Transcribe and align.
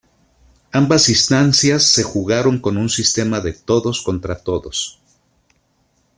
Ambas 0.71 1.09
instancias 1.09 1.83
se 1.83 2.01
jugaron 2.01 2.57
con 2.59 2.75
un 2.77 2.89
sistema 2.89 3.39
de 3.39 3.53
todos 3.53 4.01
contra 4.01 4.35
todos. 4.39 4.99